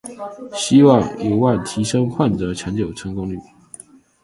[0.07, 0.15] 未
[0.81, 3.37] 来有望提升患者抢救成功率